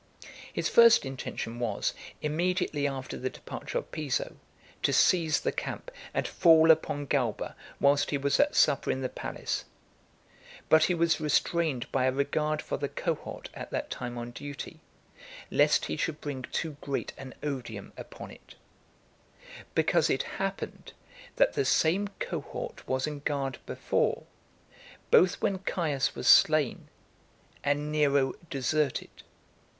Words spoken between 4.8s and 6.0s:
to seize the camp,